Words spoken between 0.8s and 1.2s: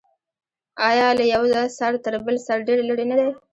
آیا